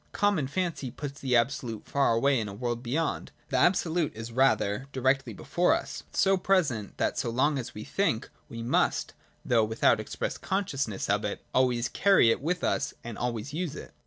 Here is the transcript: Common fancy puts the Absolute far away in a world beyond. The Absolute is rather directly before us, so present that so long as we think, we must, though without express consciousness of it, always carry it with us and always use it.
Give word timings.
Common 0.13 0.47
fancy 0.47 0.89
puts 0.89 1.21
the 1.21 1.35
Absolute 1.35 1.85
far 1.85 2.13
away 2.15 2.39
in 2.39 2.47
a 2.47 2.55
world 2.55 2.81
beyond. 2.81 3.31
The 3.49 3.57
Absolute 3.57 4.15
is 4.15 4.31
rather 4.31 4.87
directly 4.91 5.31
before 5.31 5.75
us, 5.75 6.05
so 6.11 6.37
present 6.37 6.97
that 6.97 7.19
so 7.19 7.29
long 7.29 7.59
as 7.59 7.75
we 7.75 7.83
think, 7.83 8.27
we 8.49 8.63
must, 8.63 9.13
though 9.45 9.63
without 9.63 9.99
express 9.99 10.39
consciousness 10.39 11.07
of 11.07 11.23
it, 11.23 11.45
always 11.53 11.87
carry 11.87 12.31
it 12.31 12.41
with 12.41 12.63
us 12.63 12.95
and 13.03 13.15
always 13.15 13.53
use 13.53 13.75
it. 13.75 13.91